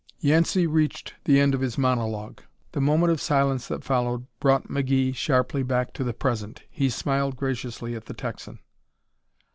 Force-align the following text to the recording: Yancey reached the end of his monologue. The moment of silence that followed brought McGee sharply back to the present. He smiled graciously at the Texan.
Yancey 0.19 0.65
reached 0.65 1.13
the 1.25 1.39
end 1.39 1.53
of 1.53 1.61
his 1.61 1.77
monologue. 1.77 2.41
The 2.71 2.81
moment 2.81 3.11
of 3.11 3.21
silence 3.21 3.67
that 3.67 3.83
followed 3.83 4.25
brought 4.39 4.67
McGee 4.67 5.15
sharply 5.15 5.61
back 5.61 5.93
to 5.93 6.03
the 6.03 6.11
present. 6.11 6.63
He 6.71 6.89
smiled 6.89 7.35
graciously 7.37 7.93
at 7.93 8.05
the 8.07 8.15
Texan. 8.15 8.57